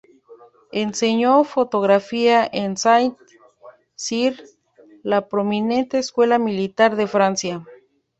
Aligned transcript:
Enseñó 0.71 1.43
fotografía 1.43 2.49
en 2.51 2.75
Saint-Cyr, 2.75 4.43
la 5.03 5.27
prominente 5.27 5.99
escuela 5.99 6.39
militar 6.39 6.95
de 6.95 7.05
Francia. 7.05 7.63